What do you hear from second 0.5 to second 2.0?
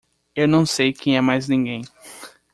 sei quem é mais ninguém!